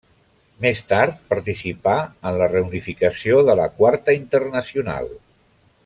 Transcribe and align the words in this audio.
Més 0.63 0.79
tard 0.91 1.19
participà 1.33 1.93
en 2.31 2.39
la 2.43 2.47
reunificació 2.55 3.45
de 3.51 3.57
la 3.61 3.69
Quarta 3.79 4.17
Internacional. 4.23 5.13